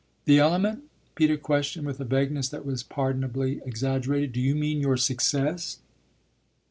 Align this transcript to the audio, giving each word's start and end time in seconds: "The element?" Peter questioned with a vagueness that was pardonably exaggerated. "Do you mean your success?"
"The 0.25 0.39
element?" 0.39 0.85
Peter 1.15 1.37
questioned 1.37 1.85
with 1.85 1.99
a 1.99 2.05
vagueness 2.05 2.49
that 2.49 2.65
was 2.65 2.81
pardonably 2.81 3.61
exaggerated. 3.63 4.31
"Do 4.31 4.41
you 4.41 4.55
mean 4.55 4.81
your 4.81 4.97
success?" 4.97 5.77